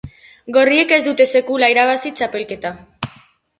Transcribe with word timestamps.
Gorriek 0.55 0.93
ez 0.97 0.99
dute 1.09 1.27
sekula 1.35 1.71
irabazi 1.75 2.15
txapelketa. 2.21 2.75